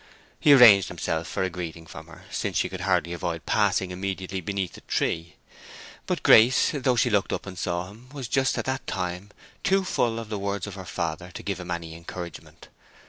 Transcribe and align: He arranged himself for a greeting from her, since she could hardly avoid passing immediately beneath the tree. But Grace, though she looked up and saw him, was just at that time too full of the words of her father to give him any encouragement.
He 0.39 0.51
arranged 0.51 0.87
himself 0.87 1.27
for 1.27 1.43
a 1.43 1.49
greeting 1.51 1.85
from 1.85 2.07
her, 2.07 2.25
since 2.31 2.57
she 2.57 2.69
could 2.69 2.81
hardly 2.81 3.13
avoid 3.13 3.45
passing 3.45 3.91
immediately 3.91 4.41
beneath 4.41 4.73
the 4.73 4.81
tree. 4.81 5.35
But 6.07 6.23
Grace, 6.23 6.71
though 6.73 6.95
she 6.95 7.11
looked 7.11 7.31
up 7.31 7.45
and 7.45 7.55
saw 7.55 7.85
him, 7.87 8.09
was 8.09 8.27
just 8.27 8.57
at 8.57 8.65
that 8.65 8.87
time 8.87 9.29
too 9.63 9.83
full 9.83 10.17
of 10.17 10.29
the 10.29 10.39
words 10.39 10.65
of 10.65 10.73
her 10.73 10.85
father 10.85 11.29
to 11.29 11.43
give 11.43 11.59
him 11.59 11.69
any 11.69 11.93
encouragement. 11.93 12.67